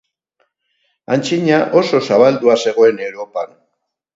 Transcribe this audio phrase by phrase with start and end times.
[1.17, 3.57] Antzina oso zabaldua zegoen Europan.